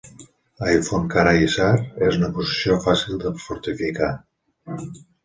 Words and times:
Afyonkarahisar 0.67 1.77
és 2.07 2.17
una 2.19 2.29
posició 2.37 2.79
fàcil 2.87 3.21
de 3.25 3.35
fortificar. 3.45 4.09